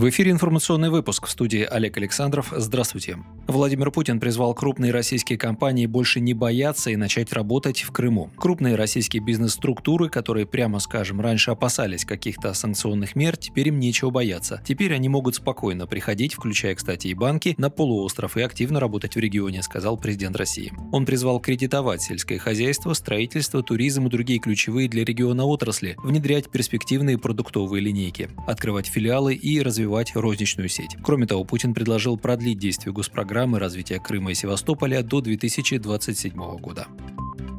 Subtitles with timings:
[0.00, 2.54] В эфире информационный выпуск в студии Олег Александров.
[2.56, 3.18] Здравствуйте.
[3.46, 8.30] Владимир Путин призвал крупные российские компании больше не бояться и начать работать в Крыму.
[8.38, 14.62] Крупные российские бизнес-структуры, которые, прямо скажем, раньше опасались каких-то санкционных мер, теперь им нечего бояться.
[14.66, 19.18] Теперь они могут спокойно приходить, включая, кстати, и банки, на полуостров и активно работать в
[19.18, 20.72] регионе, сказал президент России.
[20.92, 27.18] Он призвал кредитовать сельское хозяйство, строительство, туризм и другие ключевые для региона отрасли, внедрять перспективные
[27.18, 30.96] продуктовые линейки, открывать филиалы и развивать развивать розничную сеть.
[31.02, 36.86] Кроме того, Путин предложил продлить действие госпрограммы развития Крыма и Севастополя до 2027 года.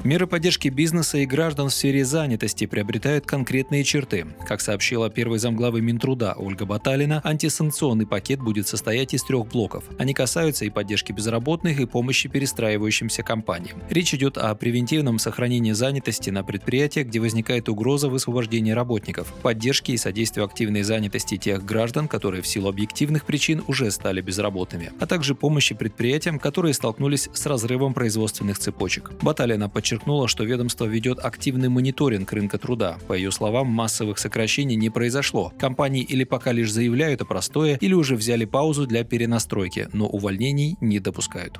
[0.04, 4.26] Меры поддержки бизнеса и граждан в сфере занятости приобретают конкретные черты.
[4.48, 9.84] Как сообщила первый замглавы Минтруда Ольга Баталина, антисанкционный пакет будет состоять из трех блоков.
[10.00, 13.80] Они касаются и поддержки безработных, и помощи перестраивающимся компаниям.
[13.90, 19.96] Речь идет о превентивном сохранении занятости на предприятиях, где возникает угроза высвобождения работников, поддержке и
[19.96, 25.36] содействию активной занятости тех граждан, которые в силу объективных причин уже стали безработными, а также
[25.36, 29.12] помощи предприятиям, которые столкнулись с разрывом производственных цепочек.
[29.22, 32.96] Баталина подчеркнула, подчеркнула, что ведомство ведет активный мониторинг рынка труда.
[33.08, 35.52] По ее словам, массовых сокращений не произошло.
[35.58, 40.76] Компании или пока лишь заявляют о простое, или уже взяли паузу для перенастройки, но увольнений
[40.80, 41.58] не допускают.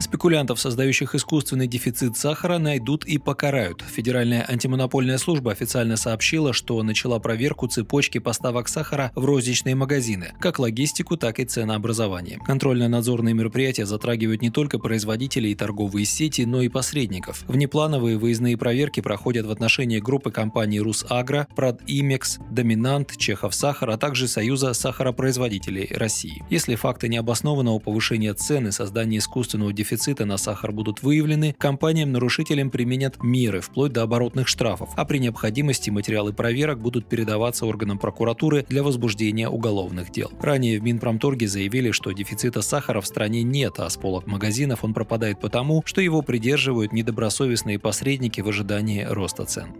[0.00, 3.84] Спекулянтов, создающих искусственный дефицит сахара, найдут и покарают.
[3.86, 10.58] Федеральная антимонопольная служба официально сообщила, что начала проверку цепочки поставок сахара в розничные магазины, как
[10.58, 12.38] логистику, так и ценообразование.
[12.46, 17.44] Контрольно-надзорные мероприятия затрагивают не только производителей и торговые сети, но и посредников.
[17.46, 24.28] Внеплановые выездные проверки проходят в отношении группы компаний «Русагро», «Прадимекс», «Доминант», «Чехов Сахар», а также
[24.28, 26.42] Союза сахаропроизводителей России.
[26.48, 32.70] Если факты необоснованного повышения цен и создания искусственного дефицита дефицита на сахар будут выявлены, компаниям-нарушителям
[32.70, 38.64] применят меры вплоть до оборотных штрафов, а при необходимости материалы проверок будут передаваться органам прокуратуры
[38.68, 40.30] для возбуждения уголовных дел.
[40.40, 44.94] Ранее в Минпромторге заявили, что дефицита сахара в стране нет, а с полок магазинов он
[44.94, 49.70] пропадает потому, что его придерживают недобросовестные посредники в ожидании роста цен.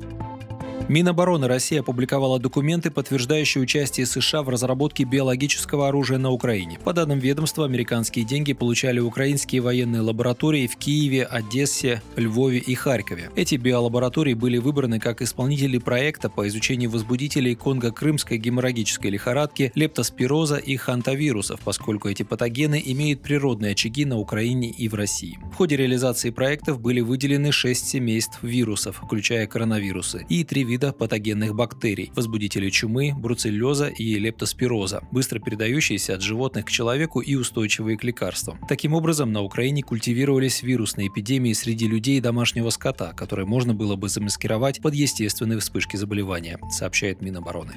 [0.88, 6.78] Минобороны России опубликовала документы, подтверждающие участие США в разработке биологического оружия на Украине.
[6.82, 13.30] По данным ведомства, американские деньги получали украинские военные лаборатории в Киеве, Одессе, Львове и Харькове.
[13.36, 20.76] Эти биолаборатории были выбраны как исполнители проекта по изучению возбудителей конго-крымской геморрагической лихорадки, лептоспироза и
[20.76, 25.38] хантавирусов, поскольку эти патогены имеют природные очаги на Украине и в России.
[25.52, 31.54] В ходе реализации проектов были выделены шесть семейств вирусов, включая коронавирусы, и три вида патогенных
[31.54, 38.04] бактерий, возбудителей чумы, бруцеллеза и лептоспироза, быстро передающиеся от животных к человеку и устойчивые к
[38.04, 38.58] лекарствам.
[38.68, 43.96] Таким образом, на Украине культивировались вирусные эпидемии среди людей и домашнего скота, которые можно было
[43.96, 47.74] бы замаскировать под естественные вспышки заболевания, сообщает Минобороны.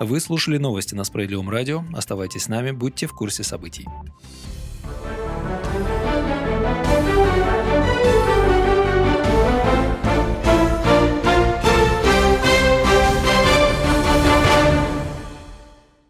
[0.00, 1.84] Вы слушали новости на Справедливом радио.
[1.94, 3.86] Оставайтесь с нами, будьте в курсе событий.